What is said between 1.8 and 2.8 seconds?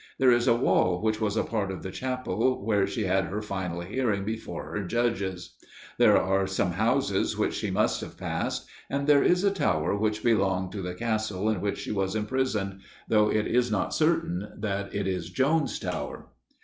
the chapel